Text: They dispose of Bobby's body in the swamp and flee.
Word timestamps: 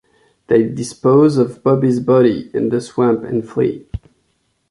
They 0.47 0.67
dispose 0.67 1.37
of 1.37 1.61
Bobby's 1.61 1.99
body 1.99 2.49
in 2.55 2.69
the 2.69 2.81
swamp 2.81 3.23
and 3.23 3.47
flee. 3.47 3.85